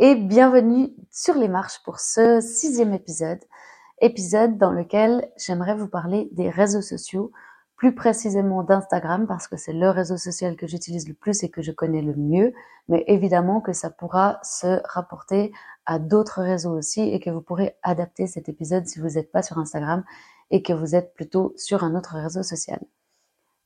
[0.00, 3.40] et bienvenue sur les marches pour ce sixième épisode,
[4.00, 7.32] épisode dans lequel j'aimerais vous parler des réseaux sociaux,
[7.74, 11.62] plus précisément d'Instagram parce que c'est le réseau social que j'utilise le plus et que
[11.62, 12.52] je connais le mieux,
[12.86, 15.52] mais évidemment que ça pourra se rapporter
[15.84, 19.42] à d'autres réseaux aussi et que vous pourrez adapter cet épisode si vous n'êtes pas
[19.42, 20.04] sur Instagram
[20.52, 22.78] et que vous êtes plutôt sur un autre réseau social.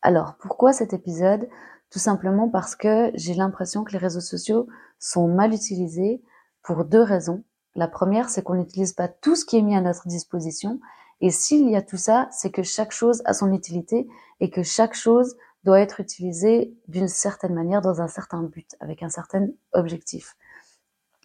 [0.00, 1.46] Alors, pourquoi cet épisode?
[1.90, 4.66] Tout simplement parce que j'ai l'impression que les réseaux sociaux
[4.98, 6.22] sont mal utilisés
[6.62, 7.44] pour deux raisons.
[7.74, 10.80] La première, c'est qu'on n'utilise pas tout ce qui est mis à notre disposition.
[11.20, 14.08] Et s'il y a tout ça, c'est que chaque chose a son utilité
[14.40, 19.02] et que chaque chose doit être utilisée d'une certaine manière dans un certain but, avec
[19.02, 20.36] un certain objectif.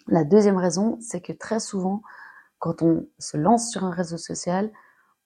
[0.07, 2.01] La deuxième raison, c'est que très souvent,
[2.59, 4.71] quand on se lance sur un réseau social,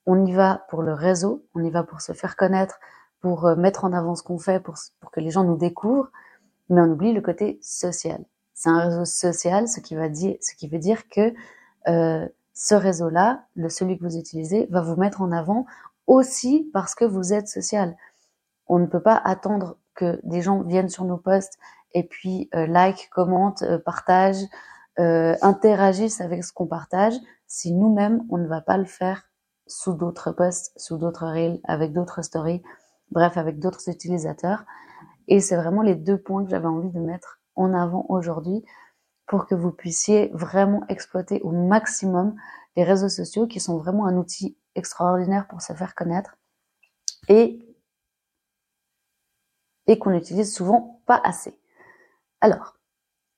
[0.06, 2.80] on y va pour le réseau, on y va pour se faire connaître,
[3.20, 6.10] pour euh, mettre en avant ce qu'on fait, pour, pour que les gens nous découvrent,
[6.70, 8.24] mais on oublie le côté social.
[8.62, 11.34] C'est un réseau social, ce qui, va dire, ce qui veut dire que
[11.88, 15.66] euh, ce réseau-là, le celui que vous utilisez, va vous mettre en avant
[16.06, 17.98] aussi parce que vous êtes social.
[18.68, 21.58] On ne peut pas attendre que des gens viennent sur nos posts
[21.96, 24.46] et puis euh, like, commentent, euh, partagent,
[25.00, 27.16] euh, interagissent avec ce qu'on partage
[27.48, 29.24] si nous-mêmes on ne va pas le faire
[29.66, 32.62] sous d'autres posts, sous d'autres reels, avec d'autres stories,
[33.10, 34.66] bref, avec d'autres utilisateurs.
[35.28, 38.64] Et c'est vraiment les deux points que j'avais envie de mettre en avant aujourd'hui
[39.28, 42.36] pour que vous puissiez vraiment exploiter au maximum
[42.76, 46.38] les réseaux sociaux qui sont vraiment un outil extraordinaire pour se faire connaître
[47.28, 47.66] et,
[49.88, 51.58] et qu'on utilise souvent pas assez.
[52.42, 52.78] Alors,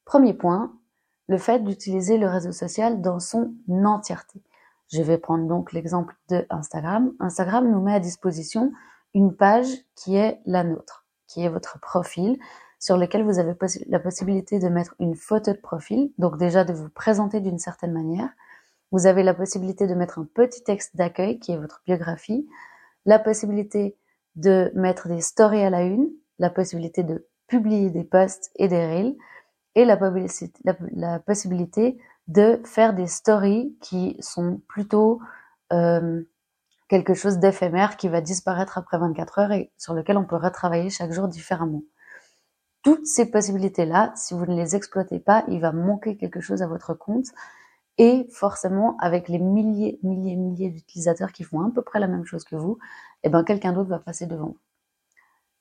[0.06, 0.74] premier point,
[1.28, 4.42] le fait d'utiliser le réseau social dans son entièreté.
[4.92, 7.14] Je vais prendre donc l'exemple de Instagram.
[7.20, 8.72] Instagram nous met à disposition
[9.14, 12.38] une page qui est la nôtre, qui est votre profil,
[12.84, 13.56] sur lequel vous avez
[13.88, 17.94] la possibilité de mettre une photo de profil, donc déjà de vous présenter d'une certaine
[17.94, 18.28] manière.
[18.92, 22.46] Vous avez la possibilité de mettre un petit texte d'accueil qui est votre biographie,
[23.06, 23.96] la possibilité
[24.36, 26.10] de mettre des stories à la une,
[26.40, 29.16] la possibilité de publier des posts et des reels,
[29.76, 29.98] et la,
[30.92, 31.98] la possibilité
[32.28, 35.22] de faire des stories qui sont plutôt
[35.72, 36.22] euh,
[36.90, 40.90] quelque chose d'éphémère qui va disparaître après 24 heures et sur lequel on peut retravailler
[40.90, 41.84] chaque jour différemment.
[42.84, 46.68] Toutes ces possibilités-là, si vous ne les exploitez pas, il va manquer quelque chose à
[46.68, 47.28] votre compte.
[47.98, 52.26] Et forcément avec les milliers, milliers, milliers d'utilisateurs qui font à peu près la même
[52.26, 52.80] chose que vous,
[53.24, 54.58] eh ben quelqu'un d'autre va passer devant vous.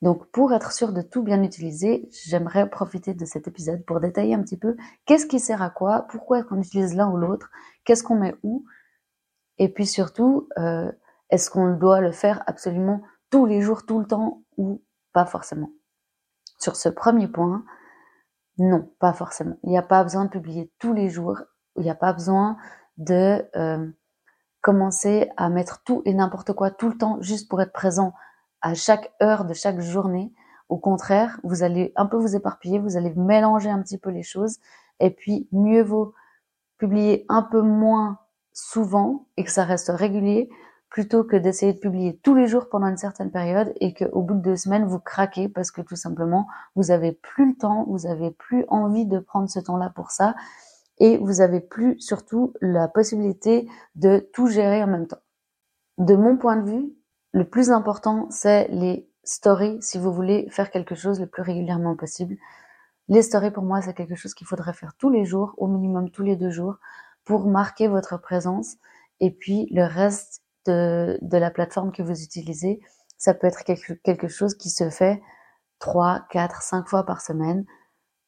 [0.00, 4.34] Donc pour être sûr de tout bien utiliser, j'aimerais profiter de cet épisode pour détailler
[4.34, 7.50] un petit peu qu'est-ce qui sert à quoi, pourquoi est-ce qu'on utilise l'un ou l'autre,
[7.84, 8.64] qu'est-ce qu'on met où,
[9.58, 10.90] et puis surtout, euh,
[11.30, 15.70] est-ce qu'on doit le faire absolument tous les jours, tout le temps, ou pas forcément
[16.62, 17.64] Sur ce premier point,
[18.56, 19.56] non, pas forcément.
[19.64, 21.42] Il n'y a pas besoin de publier tous les jours,
[21.74, 22.56] il n'y a pas besoin
[22.98, 23.90] de euh,
[24.60, 28.14] commencer à mettre tout et n'importe quoi tout le temps juste pour être présent
[28.60, 30.32] à chaque heure de chaque journée.
[30.68, 34.22] Au contraire, vous allez un peu vous éparpiller, vous allez mélanger un petit peu les
[34.22, 34.60] choses,
[35.00, 36.14] et puis mieux vaut
[36.78, 38.20] publier un peu moins
[38.52, 40.48] souvent et que ça reste régulier,
[40.92, 44.34] plutôt que d'essayer de publier tous les jours pendant une certaine période et qu'au bout
[44.34, 48.06] de deux semaines vous craquez parce que tout simplement vous avez plus le temps, vous
[48.06, 50.34] avez plus envie de prendre ce temps-là pour ça
[50.98, 55.22] et vous avez plus surtout la possibilité de tout gérer en même temps.
[55.97, 56.92] De mon point de vue,
[57.32, 61.97] le plus important, c'est les stories si vous voulez faire quelque chose le plus régulièrement
[61.97, 62.36] possible.
[63.08, 66.10] Les stories, pour moi, c'est quelque chose qu'il faudrait faire tous les jours, au minimum
[66.10, 66.76] tous les deux jours,
[67.25, 68.76] pour marquer votre présence.
[69.20, 72.80] Et puis, le reste de, la plateforme que vous utilisez,
[73.18, 75.22] ça peut être quelque, quelque chose qui se fait
[75.78, 77.64] trois, quatre, cinq fois par semaine.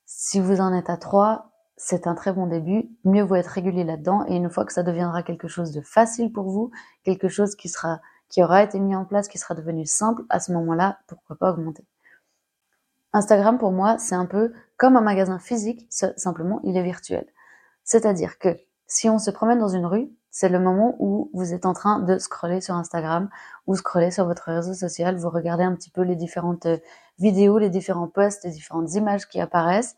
[0.06, 2.90] Si vous en êtes à trois, c'est un très bon début.
[3.04, 4.24] Mieux vaut être régulier là-dedans.
[4.28, 6.70] Et une fois que ça deviendra quelque chose de facile pour vous,
[7.02, 10.40] quelque chose qui sera qui aura été mis en place, qui sera devenu simple, à
[10.40, 11.84] ce moment-là, pourquoi pas augmenter.
[13.12, 17.26] Instagram, pour moi, c'est un peu comme un magasin physique, simplement, il est virtuel.
[17.84, 18.56] C'est-à-dire que
[18.88, 22.00] si on se promène dans une rue, c'est le moment où vous êtes en train
[22.00, 23.30] de scroller sur Instagram
[23.68, 26.78] ou scroller sur votre réseau social, vous regardez un petit peu les différentes euh,
[27.20, 29.94] vidéos, les différents posts, les différentes images qui apparaissent.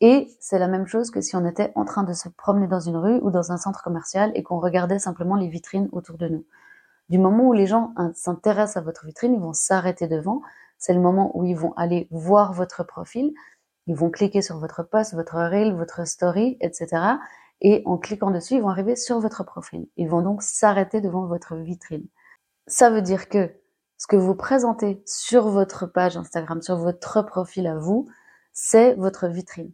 [0.00, 2.80] Et c'est la même chose que si on était en train de se promener dans
[2.80, 6.28] une rue ou dans un centre commercial et qu'on regardait simplement les vitrines autour de
[6.28, 6.46] nous.
[7.10, 10.40] Du moment où les gens hein, s'intéressent à votre vitrine, ils vont s'arrêter devant.
[10.78, 13.34] C'est le moment où ils vont aller voir votre profil.
[13.86, 17.18] Ils vont cliquer sur votre post, votre reel, votre story, etc.
[17.62, 19.88] Et en cliquant dessus, ils vont arriver sur votre profil.
[19.96, 22.06] Ils vont donc s'arrêter devant votre vitrine.
[22.66, 23.50] Ça veut dire que
[23.98, 28.08] ce que vous présentez sur votre page Instagram, sur votre profil à vous,
[28.52, 29.72] c'est votre vitrine.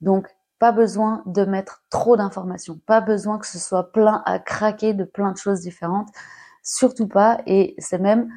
[0.00, 4.92] Donc, Pas besoin de mettre trop d'informations, pas besoin que ce soit plein à craquer
[4.92, 6.08] de plein de choses différentes,
[6.64, 8.28] surtout pas, et c'est même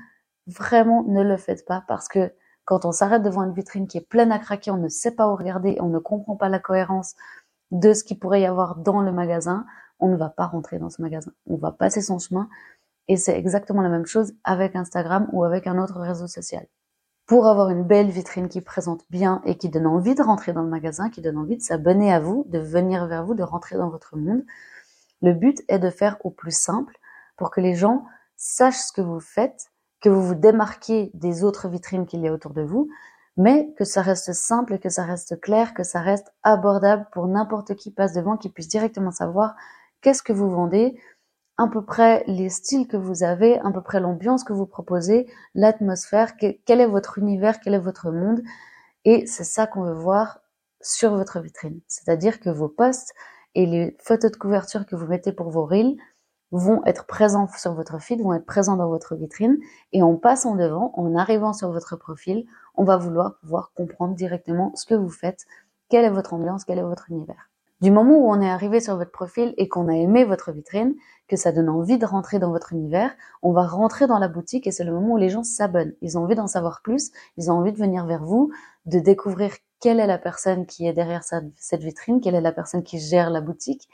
[0.46, 2.32] vraiment ne le faites pas parce que
[2.66, 5.28] quand on s'arrête devant une vitrine qui est pleine à craquer, on ne sait pas
[5.28, 7.16] où regarder, on ne comprend pas la cohérence
[7.72, 9.66] de ce qu'il pourrait y avoir dans le magasin,
[10.00, 11.32] on ne va pas rentrer dans ce magasin.
[11.48, 12.50] On va passer son chemin
[13.08, 16.66] et c'est exactement la même chose avec Instagram ou avec un autre réseau social.
[17.26, 20.64] Pour avoir une belle vitrine qui présente bien et qui donne envie de rentrer dans
[20.64, 23.78] le magasin, qui donne envie de s'abonner à vous, de venir vers vous, de rentrer
[23.78, 24.44] dans votre monde,
[25.22, 26.98] le but est de faire au plus simple
[27.38, 29.72] pour que les gens sachent ce que vous faites,
[30.02, 32.90] que vous vous démarquez des autres vitrines qu'il y a autour de vous,
[33.38, 37.76] mais que ça reste simple, que ça reste clair, que ça reste abordable pour n'importe
[37.76, 39.56] qui passe devant, qui puisse directement savoir
[40.02, 41.00] qu'est-ce que vous vendez,
[41.58, 45.28] à peu près les styles que vous avez, à peu près l'ambiance que vous proposez,
[45.54, 48.42] l'atmosphère, quel est votre univers, quel est votre monde.
[49.06, 50.42] Et c'est ça qu'on veut voir
[50.82, 51.80] sur votre vitrine.
[51.88, 53.14] C'est-à-dire que vos posts
[53.54, 55.98] et les photos de couverture que vous mettez pour vos reels
[56.52, 59.58] vont être présents sur votre feed, vont être présents dans votre vitrine.
[59.94, 62.46] Et en passant devant, en arrivant sur votre profil,
[62.76, 65.46] on va vouloir pouvoir comprendre directement ce que vous faites,
[65.90, 67.50] quelle est votre ambiance, quel est votre univers.
[67.82, 70.94] Du moment où on est arrivé sur votre profil et qu'on a aimé votre vitrine,
[71.28, 73.12] que ça donne envie de rentrer dans votre univers,
[73.42, 75.96] on va rentrer dans la boutique et c'est le moment où les gens s'abonnent.
[76.02, 78.52] Ils ont envie d'en savoir plus, ils ont envie de venir vers vous,
[78.86, 82.84] de découvrir quelle est la personne qui est derrière cette vitrine, quelle est la personne
[82.84, 83.90] qui gère la boutique.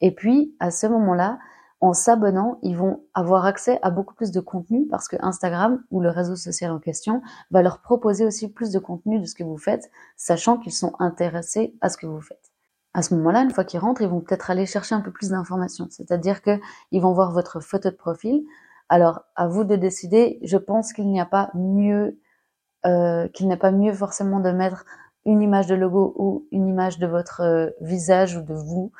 [0.00, 1.38] Et puis, à ce moment-là,
[1.82, 6.00] en s'abonnant, ils vont avoir accès à beaucoup plus de contenu parce que Instagram ou
[6.00, 9.44] le réseau social en question va leur proposer aussi plus de contenu de ce que
[9.44, 12.52] vous faites, sachant qu'ils sont intéressés à ce que vous faites
[12.94, 15.30] à ce moment-là, une fois qu'ils rentrent, ils vont peut-être aller chercher un peu plus
[15.30, 15.86] d'informations.
[15.90, 16.58] C'est-à-dire que
[16.90, 18.42] ils vont voir votre photo de profil.
[18.88, 20.38] Alors, à vous de décider.
[20.42, 22.18] Je pense qu'il n'y a pas mieux,
[22.84, 24.84] euh, qu'il n'est pas mieux forcément de mettre
[25.24, 28.92] une image de logo ou une image de votre euh, visage ou de vous.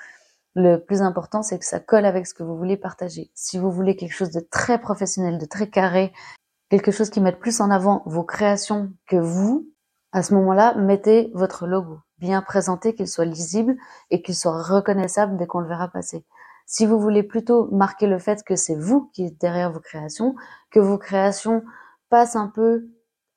[0.54, 3.30] Le plus important, c'est que ça colle avec ce que vous voulez partager.
[3.34, 6.12] Si vous voulez quelque chose de très professionnel, de très carré,
[6.68, 9.66] quelque chose qui mette plus en avant vos créations que vous,
[10.12, 13.76] à ce moment-là, mettez votre logo bien présenté, qu'il soit lisible
[14.10, 16.24] et qu'il soit reconnaissable dès qu'on le verra passer.
[16.66, 20.36] Si vous voulez plutôt marquer le fait que c'est vous qui êtes derrière vos créations,
[20.70, 21.64] que vos créations
[22.10, 22.88] passent un peu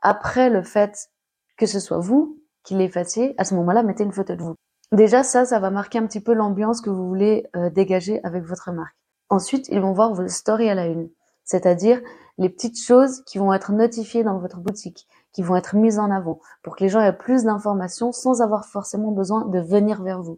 [0.01, 1.09] après le fait
[1.57, 4.55] que ce soit vous qui les fassiez, à ce moment-là, mettez une photo de vous.
[4.91, 8.43] Déjà, ça, ça va marquer un petit peu l'ambiance que vous voulez euh, dégager avec
[8.43, 8.95] votre marque.
[9.29, 11.09] Ensuite, ils vont voir vos stories à la une,
[11.43, 11.99] c'est-à-dire
[12.37, 16.11] les petites choses qui vont être notifiées dans votre boutique, qui vont être mises en
[16.11, 20.21] avant pour que les gens aient plus d'informations sans avoir forcément besoin de venir vers
[20.21, 20.37] vous.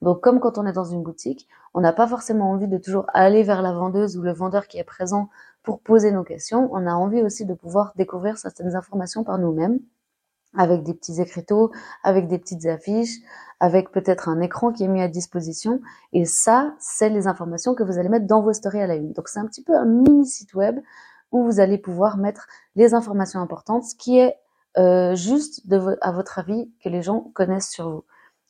[0.00, 3.06] Donc comme quand on est dans une boutique, on n'a pas forcément envie de toujours
[3.14, 5.28] aller vers la vendeuse ou le vendeur qui est présent
[5.62, 6.68] pour poser nos questions.
[6.72, 9.78] On a envie aussi de pouvoir découvrir certaines informations par nous-mêmes
[10.56, 11.70] avec des petits écriteaux,
[12.02, 13.18] avec des petites affiches,
[13.60, 15.80] avec peut-être un écran qui est mis à disposition.
[16.12, 19.12] Et ça, c'est les informations que vous allez mettre dans vos stories à la une.
[19.12, 20.80] Donc c'est un petit peu un mini site web
[21.30, 22.46] où vous allez pouvoir mettre
[22.76, 24.36] les informations importantes, ce qui est
[24.78, 28.04] euh, juste de à votre avis que les gens connaissent sur vous.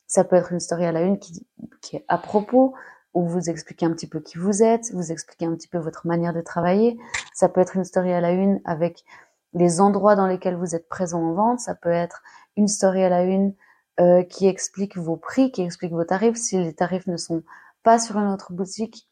[0.07, 1.45] Ça peut être une story à la une qui,
[1.81, 2.73] qui est à propos,
[3.13, 6.07] où vous expliquez un petit peu qui vous êtes, vous expliquez un petit peu votre
[6.07, 6.97] manière de travailler.
[7.33, 9.05] Ça peut être une story à la une avec
[9.53, 11.59] les endroits dans lesquels vous êtes présent en vente.
[11.59, 12.21] Ça peut être
[12.55, 13.53] une story à la une
[13.99, 16.37] euh, qui explique vos prix, qui explique vos tarifs.
[16.37, 17.43] Si les tarifs ne sont
[17.83, 19.07] pas sur une autre boutique,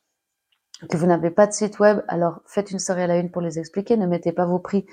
[0.89, 3.41] que vous n'avez pas de site web, alors faites une story à la une pour
[3.41, 3.97] les expliquer.
[3.97, 4.85] Ne mettez pas vos prix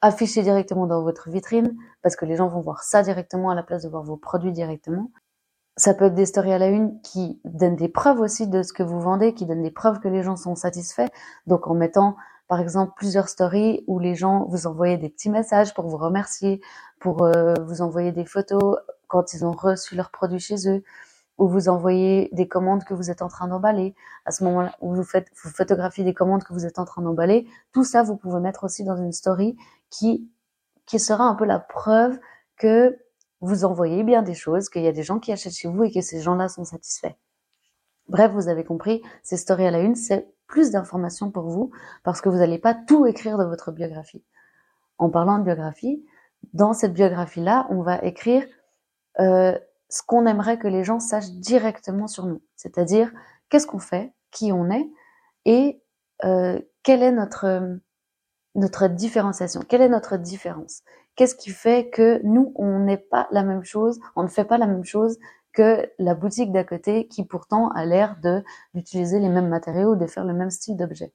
[0.00, 3.62] affichés directement dans votre vitrine parce que les gens vont voir ça directement à la
[3.62, 5.10] place de voir vos produits directement.
[5.76, 8.72] Ça peut être des stories à la une qui donnent des preuves aussi de ce
[8.72, 11.08] que vous vendez, qui donnent des preuves que les gens sont satisfaits.
[11.46, 12.16] Donc en mettant
[12.50, 16.60] par exemple plusieurs stories où les gens vous envoient des petits messages pour vous remercier,
[16.98, 18.76] pour euh, vous envoyer des photos
[19.06, 20.82] quand ils ont reçu leurs produits chez eux
[21.38, 24.92] où vous envoyez des commandes que vous êtes en train d'emballer, à ce moment-là où
[24.92, 28.16] vous faites, vous photographiez des commandes que vous êtes en train d'emballer, tout ça vous
[28.16, 29.56] pouvez mettre aussi dans une story
[29.88, 30.28] qui
[30.86, 32.18] qui sera un peu la preuve
[32.56, 32.98] que
[33.40, 35.92] vous envoyez bien des choses, qu'il y a des gens qui achètent chez vous et
[35.92, 37.14] que ces gens-là sont satisfaits.
[38.08, 41.70] Bref, vous avez compris, ces stories à la une, c'est plus d'informations pour vous
[42.02, 44.22] parce que vous n'allez pas tout écrire dans votre biographie.
[44.98, 46.04] En parlant de biographie,
[46.52, 48.44] dans cette biographie-là, on va écrire
[49.20, 49.56] euh,
[49.88, 53.10] ce qu'on aimerait que les gens sachent directement sur nous, c'est-à-dire
[53.48, 54.88] qu'est-ce qu'on fait, qui on est
[55.44, 55.82] et
[56.24, 57.78] euh, quelle est notre
[58.56, 60.82] notre différenciation, quelle est notre différence,
[61.14, 64.58] qu'est-ce qui fait que nous on n'est pas la même chose, on ne fait pas
[64.58, 65.18] la même chose
[65.52, 70.06] que la boutique d'à côté qui pourtant a l'air de d'utiliser les mêmes matériaux, de
[70.06, 71.12] faire le même style d'objet.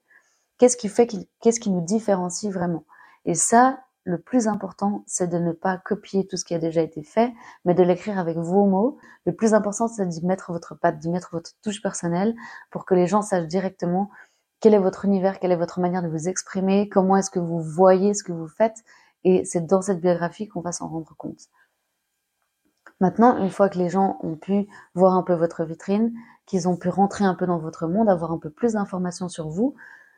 [0.58, 1.08] Qu'est-ce qui fait
[1.42, 2.86] qu'est-ce qui nous différencie vraiment?
[3.25, 6.82] Et ça, le plus important, c'est de ne pas copier tout ce qui a déjà
[6.82, 7.34] été fait,
[7.65, 8.98] mais de l'écrire avec vos mots.
[9.25, 12.36] Le plus important, c'est d'y mettre votre patte, d'y mettre votre touche personnelle
[12.70, 14.12] pour que les gens sachent directement
[14.60, 17.62] quel est votre univers, quelle est votre manière de vous exprimer, comment est-ce que vous
[17.62, 18.84] voyez ce que vous faites.
[19.24, 21.50] Et c'est dans cette biographie qu'on va s'en rendre compte.
[23.02, 26.14] Maintenant, une fois que les gens ont pu voir un peu votre vitrine,
[26.46, 29.50] qu'ils ont pu rentrer un peu dans votre monde, avoir un peu plus d'informations sur
[29.50, 29.75] vous,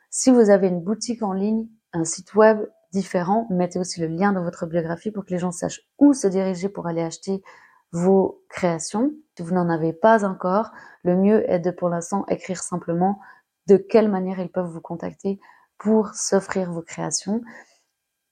[0.09, 2.59] si vous avez une boutique en ligne, un site web
[2.91, 6.27] différent, mettez aussi le lien dans votre biographie pour que les gens sachent où se
[6.27, 7.41] diriger pour aller acheter
[7.91, 9.11] vos créations.
[9.35, 10.71] Si vous n'en avez pas encore,
[11.03, 13.19] le mieux est de pour l'instant écrire simplement
[13.67, 15.39] de quelle manière ils peuvent vous contacter
[15.77, 17.41] pour s'offrir vos créations.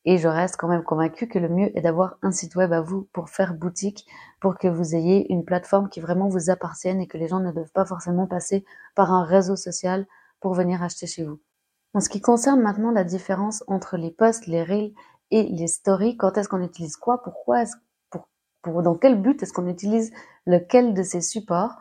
[0.05, 2.81] Et je reste quand même convaincue que le mieux est d'avoir un site web à
[2.81, 4.05] vous pour faire boutique,
[4.39, 7.51] pour que vous ayez une plateforme qui vraiment vous appartienne et que les gens ne
[7.51, 10.05] doivent pas forcément passer par un réseau social
[10.39, 11.39] pour venir acheter chez vous.
[11.95, 14.93] En ce qui concerne maintenant la différence entre les posts, les reels
[15.31, 17.63] et les stories, quand est-ce qu'on utilise quoi, pourquoi,
[18.11, 18.27] pour,
[18.61, 20.11] pour, dans quel but est-ce qu'on utilise
[20.45, 21.79] lequel de ces supports,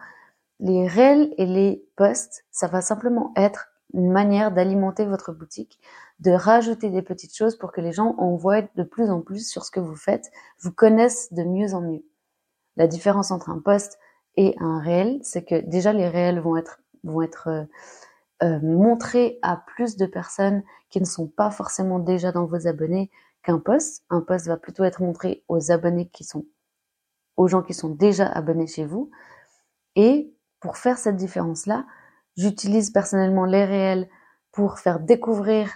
[0.61, 5.81] les reels et les posts, ça va simplement être une manière d'alimenter votre boutique,
[6.21, 9.49] de rajouter des petites choses pour que les gens en voient de plus en plus
[9.49, 12.05] sur ce que vous faites, vous connaissent de mieux en mieux.
[12.77, 13.99] La différence entre un post
[14.37, 17.65] et un réel, c'est que déjà les réels vont être vont être euh,
[18.43, 23.11] euh, montrés à plus de personnes qui ne sont pas forcément déjà dans vos abonnés
[23.43, 24.05] qu'un post.
[24.11, 26.47] Un post va plutôt être montré aux abonnés qui sont
[27.37, 29.11] aux gens qui sont déjà abonnés chez vous.
[29.97, 31.85] Et pour faire cette différence-là,
[32.37, 34.09] J'utilise personnellement les réels
[34.53, 35.71] pour faire découvrir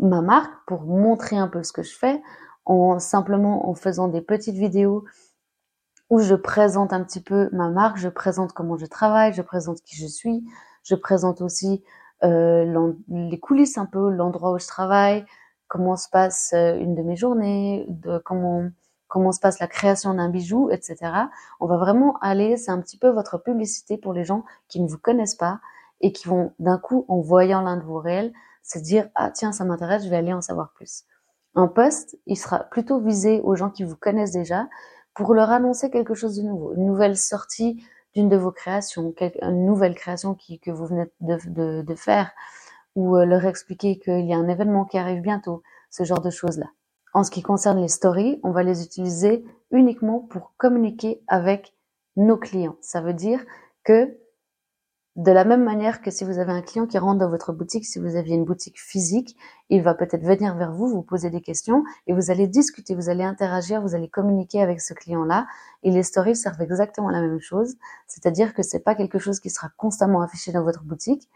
[0.00, 2.22] ma marque, pour montrer un peu ce que je fais,
[2.64, 5.04] en simplement en faisant des petites vidéos
[6.10, 9.80] où je présente un petit peu ma marque, je présente comment je travaille, je présente
[9.82, 10.44] qui je suis,
[10.84, 11.82] je présente aussi
[12.22, 15.24] euh, les coulisses un peu, l'endroit où je travaille,
[15.68, 18.68] comment se passe euh, une de mes journées, de comment
[19.12, 20.96] comment se passe la création d'un bijou, etc.
[21.60, 24.88] On va vraiment aller, c'est un petit peu votre publicité pour les gens qui ne
[24.88, 25.60] vous connaissent pas
[26.00, 29.52] et qui vont d'un coup, en voyant l'un de vos réels, se dire ah tiens
[29.52, 31.04] ça m'intéresse, je vais aller en savoir plus.
[31.54, 34.66] Un post, il sera plutôt visé aux gens qui vous connaissent déjà
[35.12, 39.66] pour leur annoncer quelque chose de nouveau, une nouvelle sortie d'une de vos créations, une
[39.66, 42.30] nouvelle création que vous venez de faire,
[42.94, 46.30] ou euh, leur expliquer qu'il y a un événement qui arrive bientôt, ce genre de
[46.30, 46.66] choses-là.
[47.12, 51.74] En ce qui concerne les stories, on va les utiliser uniquement pour communiquer avec
[52.16, 52.76] nos clients.
[52.80, 53.44] Ça veut dire
[53.84, 54.16] que
[55.16, 57.84] de la même manière que si vous avez un client qui rentre dans votre boutique,
[57.84, 59.36] si vous aviez une boutique physique,
[59.68, 63.10] il va peut-être venir vers vous, vous poser des questions et vous allez discuter, vous
[63.10, 65.46] allez interagir, vous allez communiquer avec ce client-là.
[65.82, 67.74] Et les stories servent exactement la même chose.
[68.06, 71.28] C'est-à-dire que c'est pas quelque chose qui sera constamment affiché dans votre boutique.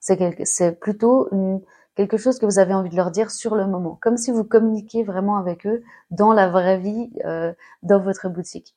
[0.00, 1.60] C'est plutôt une,
[1.96, 4.44] quelque chose que vous avez envie de leur dire sur le moment, comme si vous
[4.44, 8.76] communiquiez vraiment avec eux dans la vraie vie, euh, dans votre boutique.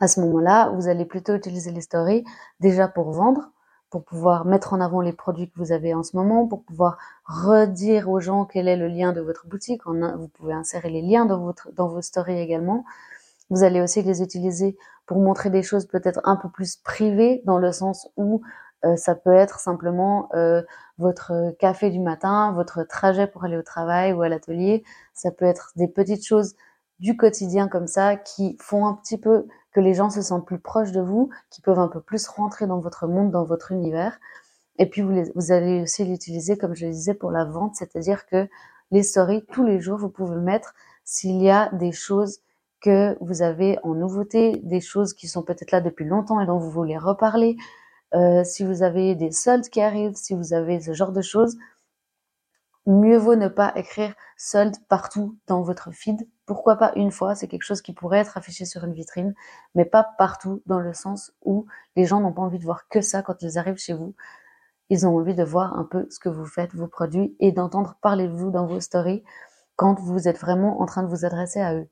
[0.00, 2.24] À ce moment-là, vous allez plutôt utiliser les stories
[2.60, 3.50] déjà pour vendre,
[3.90, 6.98] pour pouvoir mettre en avant les produits que vous avez en ce moment, pour pouvoir
[7.24, 9.82] redire aux gens quel est le lien de votre boutique.
[9.84, 12.84] Vous pouvez insérer les liens dans, votre, dans vos stories également.
[13.50, 14.76] Vous allez aussi les utiliser
[15.06, 18.40] pour montrer des choses peut-être un peu plus privées, dans le sens où
[18.84, 20.62] euh, ça peut être simplement euh,
[20.98, 24.84] votre café du matin, votre trajet pour aller au travail ou à l'atelier.
[25.14, 26.54] Ça peut être des petites choses
[26.98, 30.58] du quotidien comme ça qui font un petit peu que les gens se sentent plus
[30.58, 34.18] proches de vous, qui peuvent un peu plus rentrer dans votre monde, dans votre univers.
[34.78, 38.26] Et puis vous, vous allez aussi l'utiliser, comme je le disais, pour la vente, c'est-à-dire
[38.26, 38.48] que
[38.90, 40.74] les stories, tous les jours, vous pouvez mettre
[41.04, 42.40] s'il y a des choses
[42.80, 46.58] que vous avez en nouveauté, des choses qui sont peut-être là depuis longtemps et dont
[46.58, 47.56] vous voulez reparler,
[48.14, 51.56] euh, si vous avez des soldes qui arrivent, si vous avez ce genre de choses,
[52.86, 56.28] mieux vaut ne pas écrire soldes partout dans votre feed.
[56.46, 59.34] Pourquoi pas une fois C'est quelque chose qui pourrait être affiché sur une vitrine,
[59.74, 61.66] mais pas partout dans le sens où
[61.96, 64.14] les gens n'ont pas envie de voir que ça quand ils arrivent chez vous.
[64.90, 67.96] Ils ont envie de voir un peu ce que vous faites, vos produits, et d'entendre
[68.02, 69.22] parler de vous dans vos stories
[69.76, 71.88] quand vous êtes vraiment en train de vous adresser à eux.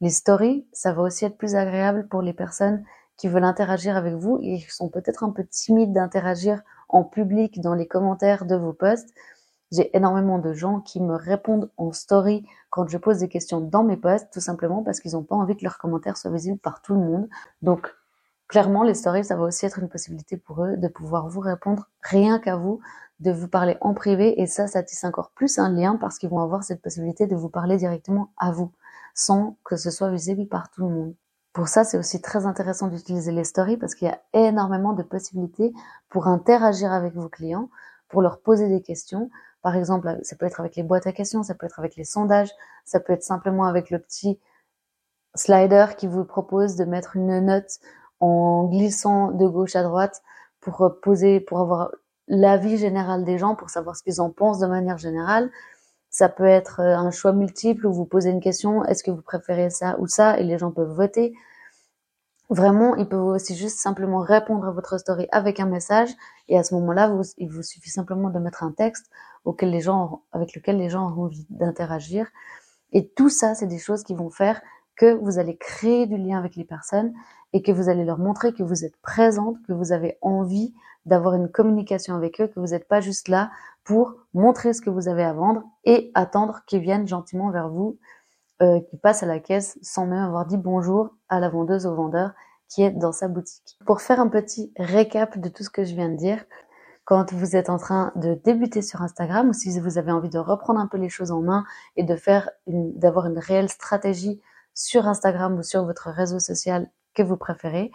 [0.00, 2.82] Les stories, ça va aussi être plus agréable pour les personnes
[3.20, 7.60] qui veulent interagir avec vous et qui sont peut-être un peu timides d'interagir en public
[7.60, 9.10] dans les commentaires de vos posts.
[9.70, 13.84] J'ai énormément de gens qui me répondent en story quand je pose des questions dans
[13.84, 16.80] mes posts, tout simplement parce qu'ils n'ont pas envie que leurs commentaires soient visibles par
[16.80, 17.28] tout le monde.
[17.60, 17.94] Donc,
[18.48, 21.90] clairement, les stories, ça va aussi être une possibilité pour eux de pouvoir vous répondre
[22.00, 22.80] rien qu'à vous,
[23.20, 26.30] de vous parler en privé, et ça, ça tisse encore plus un lien parce qu'ils
[26.30, 28.72] vont avoir cette possibilité de vous parler directement à vous,
[29.14, 31.14] sans que ce soit visible par tout le monde.
[31.52, 35.02] Pour ça, c'est aussi très intéressant d'utiliser les stories parce qu'il y a énormément de
[35.02, 35.72] possibilités
[36.08, 37.70] pour interagir avec vos clients,
[38.08, 39.30] pour leur poser des questions,
[39.62, 42.04] Par exemple, ça peut être avec les boîtes à questions, ça peut être avec les
[42.04, 42.50] sondages,
[42.86, 44.40] ça peut être simplement avec le petit
[45.34, 47.78] slider qui vous propose de mettre une note
[48.20, 50.22] en glissant de gauche à droite
[50.60, 51.90] pour poser, pour avoir
[52.28, 55.50] l'avis général des gens, pour savoir ce qu'ils en pensent de manière générale.
[56.10, 59.22] Ça peut être euh, un choix multiple où vous posez une question, est-ce que vous
[59.22, 61.32] préférez ça ou ça, et les gens peuvent voter.
[62.50, 66.10] Vraiment, ils peuvent aussi juste simplement répondre à votre story avec un message,
[66.48, 69.08] et à ce moment-là, il vous suffit simplement de mettre un texte
[69.44, 72.26] auquel les gens, avec lequel les gens ont envie d'interagir.
[72.92, 74.60] Et tout ça, c'est des choses qui vont faire
[74.96, 77.14] que vous allez créer du lien avec les personnes
[77.52, 80.74] et que vous allez leur montrer que vous êtes présente, que vous avez envie
[81.06, 83.50] d'avoir une communication avec eux, que vous n'êtes pas juste là
[83.84, 87.98] pour montrer ce que vous avez à vendre et attendre qu'ils viennent gentiment vers vous,
[88.62, 91.94] euh, qu'ils passent à la caisse sans même avoir dit bonjour à la vendeuse au
[91.94, 92.32] vendeur
[92.68, 93.76] qui est dans sa boutique.
[93.84, 96.44] Pour faire un petit récap de tout ce que je viens de dire,
[97.04, 100.38] quand vous êtes en train de débuter sur Instagram ou si vous avez envie de
[100.38, 101.64] reprendre un peu les choses en main
[101.96, 104.40] et d'avoir une réelle stratégie
[104.74, 107.90] sur Instagram ou sur votre réseau social que vous préférez,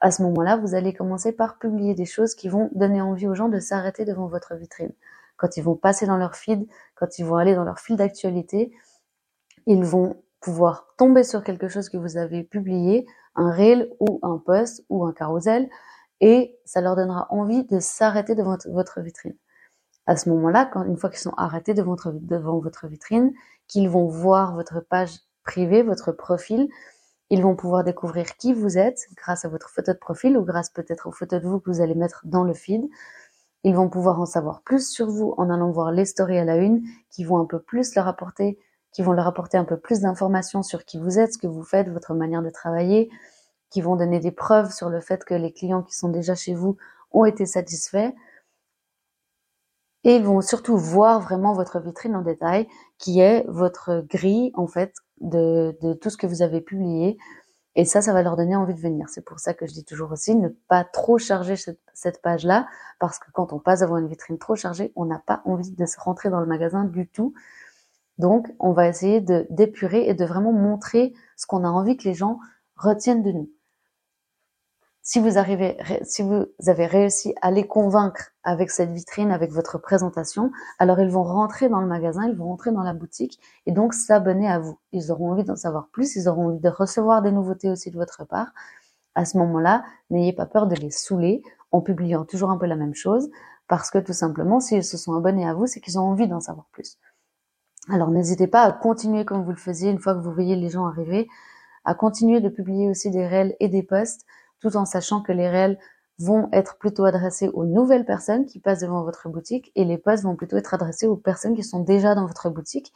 [0.00, 3.34] à ce moment-là, vous allez commencer par publier des choses qui vont donner envie aux
[3.34, 4.92] gens de s'arrêter devant votre vitrine.
[5.40, 8.72] Quand ils vont passer dans leur feed, quand ils vont aller dans leur fil d'actualité,
[9.66, 13.06] ils vont pouvoir tomber sur quelque chose que vous avez publié,
[13.36, 15.70] un reel ou un post ou un carousel,
[16.20, 19.34] et ça leur donnera envie de s'arrêter devant votre vitrine.
[20.04, 23.32] À ce moment-là, une fois qu'ils sont arrêtés devant devant votre vitrine,
[23.66, 26.68] qu'ils vont voir votre page privée, votre profil,
[27.30, 30.68] ils vont pouvoir découvrir qui vous êtes grâce à votre photo de profil ou grâce
[30.68, 32.82] peut-être aux photos de vous que vous allez mettre dans le feed.
[33.62, 36.56] Ils vont pouvoir en savoir plus sur vous en allant voir les stories à la
[36.56, 38.58] une qui vont un peu plus leur apporter,
[38.92, 41.62] qui vont leur apporter un peu plus d'informations sur qui vous êtes, ce que vous
[41.62, 43.10] faites, votre manière de travailler,
[43.70, 46.54] qui vont donner des preuves sur le fait que les clients qui sont déjà chez
[46.54, 46.76] vous
[47.12, 48.12] ont été satisfaits.
[50.04, 52.66] Et ils vont surtout voir vraiment votre vitrine en détail,
[52.98, 57.18] qui est votre grille, en fait, de, de tout ce que vous avez publié.
[57.76, 59.08] Et ça, ça va leur donner envie de venir.
[59.08, 62.66] C'est pour ça que je dis toujours aussi, ne pas trop charger cette, page-là,
[62.98, 65.86] parce que quand on passe devant une vitrine trop chargée, on n'a pas envie de
[65.86, 67.32] se rentrer dans le magasin du tout.
[68.18, 72.04] Donc, on va essayer de d'épurer et de vraiment montrer ce qu'on a envie que
[72.04, 72.38] les gens
[72.76, 73.50] retiennent de nous.
[75.12, 79.76] Si vous arrivez, si vous avez réussi à les convaincre avec cette vitrine, avec votre
[79.76, 83.72] présentation, alors ils vont rentrer dans le magasin, ils vont rentrer dans la boutique et
[83.72, 84.78] donc s'abonner à vous.
[84.92, 87.96] Ils auront envie d'en savoir plus, ils auront envie de recevoir des nouveautés aussi de
[87.96, 88.52] votre part.
[89.16, 91.42] À ce moment-là, n'ayez pas peur de les saouler
[91.72, 93.30] en publiant toujours un peu la même chose
[93.66, 96.38] parce que tout simplement, s'ils se sont abonnés à vous, c'est qu'ils ont envie d'en
[96.38, 96.98] savoir plus.
[97.88, 100.68] Alors n'hésitez pas à continuer comme vous le faisiez une fois que vous voyez les
[100.68, 101.26] gens arriver,
[101.84, 104.24] à continuer de publier aussi des réels et des posts
[104.60, 105.78] tout en sachant que les réels
[106.20, 110.24] vont être plutôt adressés aux nouvelles personnes qui passent devant votre boutique et les posts
[110.24, 112.92] vont plutôt être adressés aux personnes qui sont déjà dans votre boutique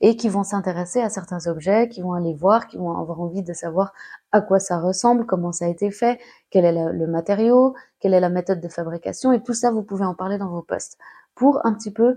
[0.00, 3.42] et qui vont s'intéresser à certains objets, qui vont aller voir, qui vont avoir envie
[3.42, 3.92] de savoir
[4.32, 8.20] à quoi ça ressemble, comment ça a été fait, quel est le, matériau, quelle est
[8.20, 10.98] la méthode de fabrication et tout ça vous pouvez en parler dans vos posts.
[11.34, 12.16] Pour un petit peu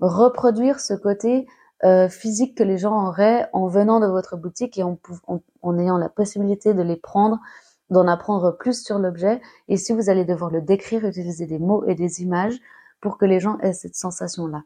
[0.00, 1.46] reproduire ce côté
[1.84, 4.98] euh, physique que les gens auraient en venant de votre boutique et en,
[5.62, 7.38] en ayant la possibilité de les prendre
[7.92, 11.84] d'en apprendre plus sur l'objet et si vous allez devoir le décrire, utiliser des mots
[11.86, 12.58] et des images
[13.00, 14.62] pour que les gens aient cette sensation-là.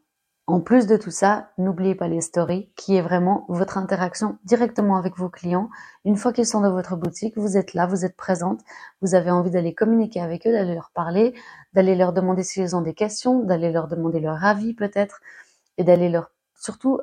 [0.49, 4.97] En plus de tout ça, n'oubliez pas les stories, qui est vraiment votre interaction directement
[4.97, 5.71] avec vos clients.
[6.05, 8.61] Une fois qu'ils sont dans votre boutique, vous êtes là, vous êtes présente,
[9.03, 11.35] vous avez envie d'aller communiquer avec eux, d'aller leur parler,
[11.73, 15.21] d'aller leur demander s'ils ont des questions, d'aller leur demander leur avis peut-être,
[15.79, 17.01] et d'aller leur surtout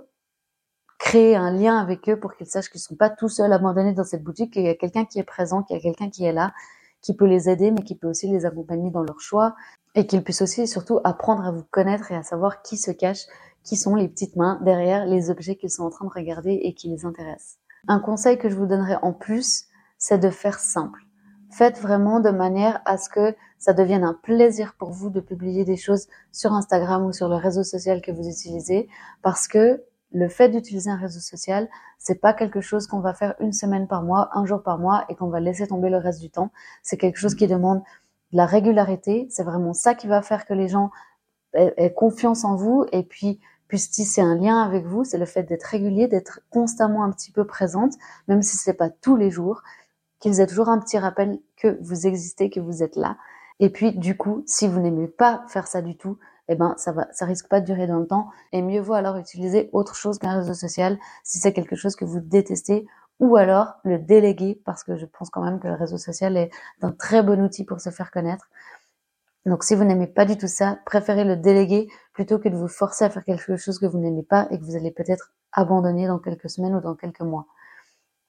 [1.04, 4.06] créer un lien avec eux pour qu'ils sachent qu'ils sont pas tout seuls abandonnés dans
[4.06, 6.32] cette boutique, qu'il y a quelqu'un qui est présent, qu'il y a quelqu'un qui est
[6.32, 6.54] là,
[7.02, 9.54] qui peut les aider, mais qui peut aussi les accompagner dans leur choix,
[9.96, 13.26] et qu'ils puissent aussi surtout apprendre à vous connaître et à savoir qui se cache,
[13.66, 16.74] qui sont les petites mains derrière les objets qu'ils sont en train de regarder et
[16.74, 17.58] qui les intéressent.
[17.90, 19.66] Un conseil que je vous donnerai en plus,
[19.98, 21.02] c'est de faire simple.
[21.52, 25.66] Faites vraiment de manière à ce que ça devienne un plaisir pour vous de publier
[25.66, 28.88] des choses sur Instagram ou sur le réseau social que vous utilisez
[29.22, 29.84] parce que
[30.14, 33.88] le fait d'utiliser un réseau social, c'est pas quelque chose qu'on va faire une semaine
[33.88, 36.52] par mois, un jour par mois et qu'on va laisser tomber le reste du temps.
[36.84, 39.28] C'est quelque chose qui demande de la régularité.
[39.30, 40.92] C'est vraiment ça qui va faire que les gens
[41.54, 45.04] aient, confiance en vous et puis puissent tisser un lien avec vous.
[45.04, 47.94] C'est le fait d'être régulier, d'être constamment un petit peu présente,
[48.28, 49.64] même si c'est pas tous les jours,
[50.20, 53.18] qu'ils aient toujours un petit rappel que vous existez, que vous êtes là.
[53.60, 56.18] Et puis, du coup, si vous n'aimez pas faire ça du tout,
[56.50, 58.30] eh ben ça va, ça risque pas de durer dans le temps.
[58.52, 62.06] Et mieux vaut alors utiliser autre chose qu'un réseau social si c'est quelque chose que
[62.06, 62.86] vous détestez,
[63.20, 66.52] ou alors le déléguer parce que je pense quand même que le réseau social est
[66.82, 68.50] un très bon outil pour se faire connaître.
[69.46, 72.68] Donc si vous n'aimez pas du tout ça, préférez le déléguer plutôt que de vous
[72.68, 76.08] forcer à faire quelque chose que vous n'aimez pas et que vous allez peut-être abandonner
[76.08, 77.46] dans quelques semaines ou dans quelques mois.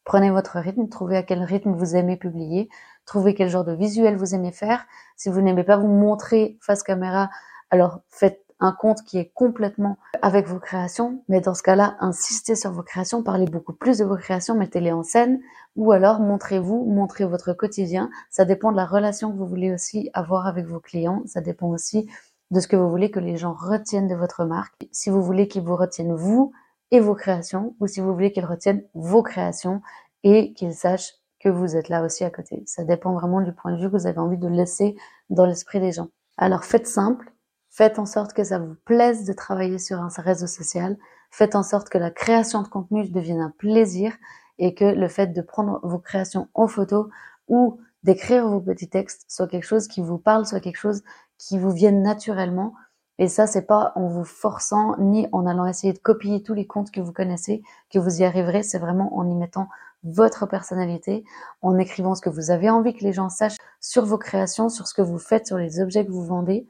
[0.05, 2.69] Prenez votre rythme, trouvez à quel rythme vous aimez publier,
[3.07, 4.87] trouvez quel genre de visuel vous aimez faire.
[5.17, 7.31] Si vous n'aimez pas vous montrer face caméra,
[7.75, 12.55] alors faites un compte qui est complètement avec vos créations, mais dans ce cas-là, insistez
[12.55, 15.41] sur vos créations, parlez beaucoup plus de vos créations, mettez-les en scène,
[15.75, 18.11] ou alors montrez-vous, montrez votre quotidien.
[18.31, 21.67] Ça dépend de la relation que vous voulez aussi avoir avec vos clients, ça dépend
[21.67, 22.09] aussi
[22.53, 24.87] de ce que vous voulez que les gens retiennent de votre marque.
[24.93, 26.53] Si vous voulez qu'ils vous retiennent vous
[26.93, 29.83] et vos créations, ou si vous voulez qu'ils retiennent vos créations
[30.23, 32.63] et qu'ils sachent que vous êtes là aussi à côté.
[32.67, 34.95] Ça dépend vraiment du point de vue que vous avez envie de laisser
[35.29, 36.09] dans l'esprit des gens.
[36.37, 37.34] Alors faites simple,
[37.77, 40.97] Faites en sorte que ça vous plaise de travailler sur un réseau social.
[41.33, 44.13] Faites en sorte que la création de contenu devienne un plaisir
[44.59, 47.09] et que le fait de prendre vos créations en photo
[47.49, 51.03] ou d'écrire vos petits textes soit quelque chose qui vous parle, soit quelque chose
[51.37, 52.75] qui vous vienne naturellement.
[53.19, 56.69] Et ça, c'est pas en vous forçant ni en allant essayer de copier tous les
[56.69, 58.63] comptes que vous connaissez que vous y arriverez.
[58.63, 59.69] C'est vraiment en y mettant
[60.05, 61.25] votre personnalité,
[61.61, 64.87] en écrivant ce que vous avez envie que les gens sachent sur vos créations, sur
[64.87, 66.69] ce que vous faites, sur les objets que vous vendez.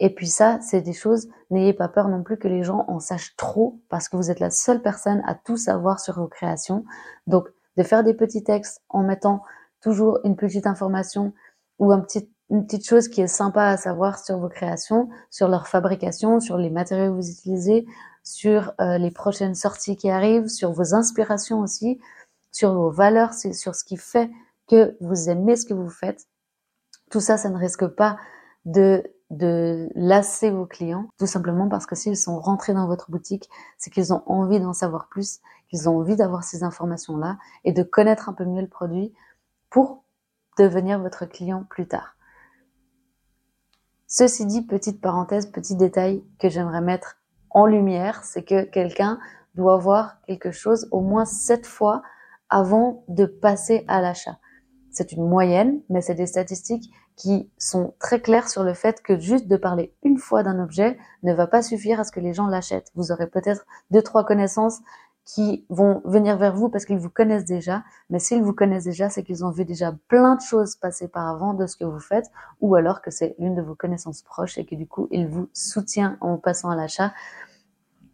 [0.00, 3.00] Et puis ça, c'est des choses, n'ayez pas peur non plus que les gens en
[3.00, 6.84] sachent trop, parce que vous êtes la seule personne à tout savoir sur vos créations.
[7.26, 9.42] Donc, de faire des petits textes en mettant
[9.82, 11.34] toujours une petite information
[11.78, 16.40] ou une petite chose qui est sympa à savoir sur vos créations, sur leur fabrication,
[16.40, 17.86] sur les matériaux que vous utilisez,
[18.24, 22.00] sur euh, les prochaines sorties qui arrivent, sur vos inspirations aussi,
[22.52, 24.30] sur vos valeurs, sur ce qui fait
[24.66, 26.26] que vous aimez ce que vous faites.
[27.10, 28.16] Tout ça, ça ne risque pas
[28.64, 33.48] de de lasser vos clients, tout simplement parce que s'ils sont rentrés dans votre boutique,
[33.78, 37.82] c'est qu'ils ont envie d'en savoir plus, qu'ils ont envie d'avoir ces informations-là et de
[37.84, 39.14] connaître un peu mieux le produit
[39.70, 40.04] pour
[40.58, 42.16] devenir votre client plus tard.
[44.08, 47.18] Ceci dit, petite parenthèse, petit détail que j'aimerais mettre
[47.50, 49.20] en lumière, c'est que quelqu'un
[49.54, 52.02] doit voir quelque chose au moins sept fois
[52.48, 54.38] avant de passer à l'achat.
[54.90, 56.90] C'est une moyenne, mais c'est des statistiques
[57.20, 60.96] qui sont très claires sur le fait que juste de parler une fois d'un objet
[61.22, 62.90] ne va pas suffire à ce que les gens l'achètent.
[62.94, 64.78] Vous aurez peut-être deux, trois connaissances
[65.26, 69.10] qui vont venir vers vous parce qu'ils vous connaissent déjà, mais s'ils vous connaissent déjà,
[69.10, 72.00] c'est qu'ils ont vu déjà plein de choses passer par avant de ce que vous
[72.00, 72.30] faites,
[72.62, 75.50] ou alors que c'est l'une de vos connaissances proches et que du coup, il vous
[75.52, 77.12] soutient en passant à l'achat.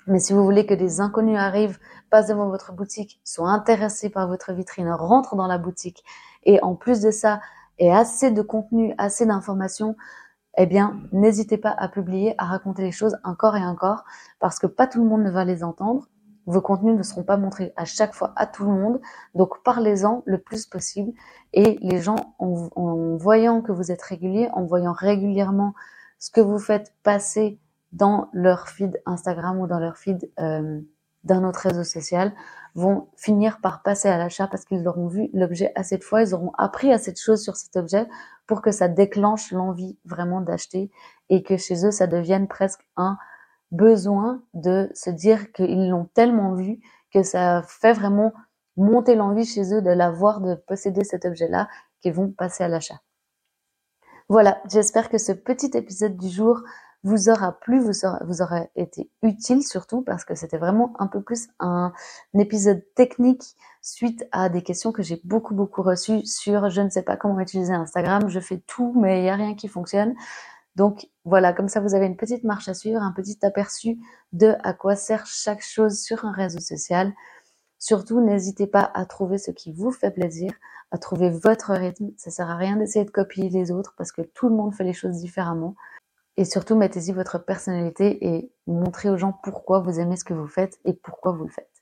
[0.09, 1.79] Mais si vous voulez que des inconnus arrivent,
[2.11, 6.03] passent devant votre boutique, soient intéressés par votre vitrine, rentrent dans la boutique,
[6.43, 7.41] et en plus de ça,
[7.79, 9.97] aient assez de contenu, assez d'informations,
[10.59, 14.05] eh bien, n'hésitez pas à publier, à raconter les choses encore et encore,
[14.41, 16.09] parce que pas tout le monde ne va les entendre.
[16.47, 19.01] Vos contenus ne seront pas montrés à chaque fois à tout le monde,
[19.35, 21.13] donc parlez-en le plus possible.
[21.53, 25.75] Et les gens, en, voyant que vous êtes régulier, en voyant régulièrement
[26.19, 27.59] ce que vous faites passer
[27.93, 30.81] dans leur feed Instagram ou dans leur feed euh,
[31.27, 32.33] d'un autre réseau social
[32.75, 36.35] vont finir par passer à l'achat parce qu'ils auront vu l'objet assez de fois, ils
[36.35, 38.07] auront appris assez de choses sur cet objet
[38.47, 40.91] pour que ça déclenche l'envie vraiment d'acheter
[41.29, 43.19] et que chez eux ça devienne presque un
[43.73, 46.79] besoin de se dire qu'ils l'ont tellement vu
[47.13, 48.33] que ça fait vraiment
[48.77, 51.69] monter l'envie chez eux de l'avoir, de posséder cet objet-là,
[52.01, 53.01] qu'ils vont passer à l'achat.
[54.29, 56.63] Voilà, j'espère que ce petit épisode du jour
[57.07, 61.49] vous aura plu, vous, aura été utile surtout parce que c'était vraiment un peu plus
[61.61, 61.93] un,
[62.35, 67.03] épisode technique suite à des questions que j'ai beaucoup beaucoup reçues sur je ne sais
[67.03, 70.15] pas comment utiliser Instagram, je fais tout mais il n'y a rien qui fonctionne.
[70.75, 73.99] Donc voilà, comme ça vous avez une petite marche à suivre, un petit aperçu
[74.33, 77.13] de à quoi sert chaque chose sur un réseau social.
[77.79, 80.53] Surtout, n'hésitez pas à trouver ce qui vous fait plaisir,
[80.91, 82.11] à trouver votre rythme.
[82.17, 84.85] Ça sert à rien d'essayer de copier les autres parce que tout le monde fait
[84.85, 85.77] les choses différemment.
[86.37, 90.49] Et surtout, mettez-y votre personnalité et montrez aux gens pourquoi vous aimez ce que vous
[90.49, 91.77] faites et pourquoi vous le faites.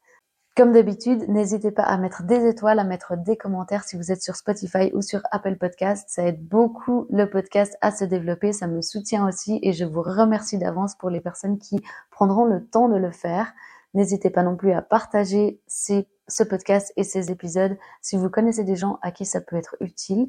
[0.56, 4.22] Comme d'habitude, n'hésitez pas à mettre des étoiles, à mettre des commentaires si vous êtes
[4.22, 6.06] sur Spotify ou sur Apple Podcast.
[6.08, 10.02] Ça aide beaucoup le podcast à se développer, ça me soutient aussi et je vous
[10.02, 11.80] remercie d'avance pour les personnes qui
[12.12, 13.52] prendront le temps de le faire.
[13.94, 18.76] N'hésitez pas non plus à partager ce podcast et ces épisodes si vous connaissez des
[18.76, 20.28] gens à qui ça peut être utile,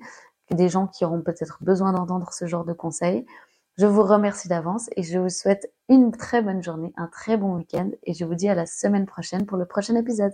[0.50, 3.28] des gens qui auront peut-être besoin d'entendre ce genre de conseils.
[3.78, 7.56] Je vous remercie d'avance et je vous souhaite une très bonne journée, un très bon
[7.56, 10.34] week-end et je vous dis à la semaine prochaine pour le prochain épisode.